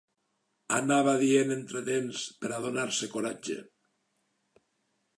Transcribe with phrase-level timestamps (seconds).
[0.77, 3.63] ...anava dient entre dents per a donar-se coratge.